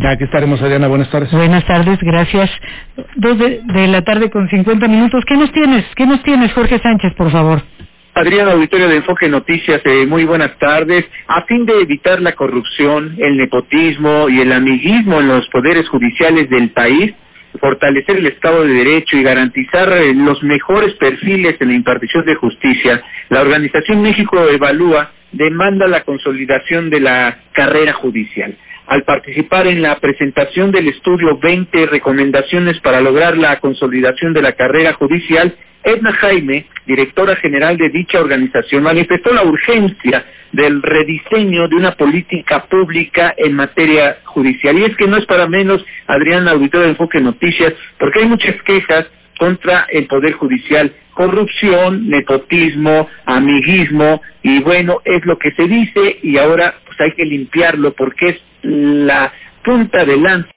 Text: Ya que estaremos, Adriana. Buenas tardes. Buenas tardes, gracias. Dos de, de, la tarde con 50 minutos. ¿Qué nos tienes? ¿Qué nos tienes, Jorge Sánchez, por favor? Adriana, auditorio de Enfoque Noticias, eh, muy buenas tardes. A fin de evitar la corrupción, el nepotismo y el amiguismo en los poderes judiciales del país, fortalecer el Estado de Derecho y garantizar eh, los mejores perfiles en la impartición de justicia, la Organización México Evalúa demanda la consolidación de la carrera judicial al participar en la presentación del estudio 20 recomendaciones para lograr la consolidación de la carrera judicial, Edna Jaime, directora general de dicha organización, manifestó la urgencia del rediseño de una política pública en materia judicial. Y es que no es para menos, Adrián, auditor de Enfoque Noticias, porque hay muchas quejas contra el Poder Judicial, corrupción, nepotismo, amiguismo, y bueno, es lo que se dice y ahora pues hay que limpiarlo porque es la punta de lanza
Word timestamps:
Ya 0.00 0.16
que 0.16 0.24
estaremos, 0.24 0.60
Adriana. 0.62 0.88
Buenas 0.88 1.10
tardes. 1.10 1.30
Buenas 1.32 1.64
tardes, 1.66 1.98
gracias. 2.00 2.50
Dos 3.16 3.38
de, 3.38 3.60
de, 3.64 3.88
la 3.88 4.02
tarde 4.02 4.30
con 4.30 4.48
50 4.48 4.86
minutos. 4.88 5.24
¿Qué 5.26 5.36
nos 5.36 5.50
tienes? 5.52 5.84
¿Qué 5.96 6.06
nos 6.06 6.22
tienes, 6.22 6.52
Jorge 6.52 6.78
Sánchez, 6.78 7.14
por 7.14 7.30
favor? 7.30 7.62
Adriana, 8.14 8.52
auditorio 8.52 8.88
de 8.88 8.96
Enfoque 8.96 9.28
Noticias, 9.28 9.80
eh, 9.84 10.06
muy 10.06 10.24
buenas 10.24 10.58
tardes. 10.58 11.06
A 11.28 11.42
fin 11.42 11.64
de 11.64 11.80
evitar 11.80 12.20
la 12.20 12.32
corrupción, 12.32 13.16
el 13.18 13.38
nepotismo 13.38 14.28
y 14.28 14.40
el 14.40 14.52
amiguismo 14.52 15.20
en 15.20 15.28
los 15.28 15.48
poderes 15.48 15.88
judiciales 15.88 16.50
del 16.50 16.70
país, 16.70 17.14
fortalecer 17.58 18.18
el 18.18 18.26
Estado 18.26 18.64
de 18.64 18.74
Derecho 18.74 19.16
y 19.16 19.22
garantizar 19.22 19.90
eh, 19.92 20.12
los 20.14 20.42
mejores 20.42 20.92
perfiles 20.94 21.56
en 21.60 21.68
la 21.68 21.74
impartición 21.74 22.24
de 22.26 22.34
justicia, 22.34 23.02
la 23.30 23.40
Organización 23.40 24.02
México 24.02 24.46
Evalúa 24.46 25.10
demanda 25.32 25.86
la 25.86 26.04
consolidación 26.04 26.90
de 26.90 27.00
la 27.00 27.38
carrera 27.52 27.92
judicial 27.92 28.56
al 28.86 29.04
participar 29.04 29.66
en 29.68 29.80
la 29.80 29.98
presentación 30.00 30.70
del 30.70 30.88
estudio 30.88 31.38
20 31.38 31.86
recomendaciones 31.86 32.80
para 32.80 33.00
lograr 33.00 33.38
la 33.38 33.58
consolidación 33.60 34.34
de 34.34 34.42
la 34.42 34.52
carrera 34.52 34.92
judicial, 34.94 35.54
Edna 35.84 36.12
Jaime, 36.12 36.66
directora 36.86 37.36
general 37.36 37.76
de 37.76 37.88
dicha 37.88 38.20
organización, 38.20 38.82
manifestó 38.82 39.32
la 39.32 39.44
urgencia 39.44 40.24
del 40.52 40.82
rediseño 40.82 41.68
de 41.68 41.76
una 41.76 41.92
política 41.92 42.64
pública 42.66 43.34
en 43.36 43.54
materia 43.54 44.18
judicial. 44.24 44.78
Y 44.78 44.84
es 44.84 44.96
que 44.96 45.08
no 45.08 45.16
es 45.16 45.26
para 45.26 45.48
menos, 45.48 45.84
Adrián, 46.06 46.46
auditor 46.46 46.82
de 46.82 46.90
Enfoque 46.90 47.20
Noticias, 47.20 47.72
porque 47.98 48.20
hay 48.20 48.26
muchas 48.26 48.60
quejas 48.62 49.06
contra 49.42 49.86
el 49.90 50.06
Poder 50.06 50.34
Judicial, 50.34 50.92
corrupción, 51.14 52.08
nepotismo, 52.08 53.08
amiguismo, 53.26 54.22
y 54.40 54.60
bueno, 54.60 55.00
es 55.04 55.26
lo 55.26 55.36
que 55.36 55.50
se 55.50 55.66
dice 55.66 56.20
y 56.22 56.38
ahora 56.38 56.76
pues 56.86 57.00
hay 57.00 57.10
que 57.16 57.24
limpiarlo 57.24 57.92
porque 57.92 58.28
es 58.28 58.36
la 58.62 59.32
punta 59.64 60.04
de 60.04 60.16
lanza 60.16 60.48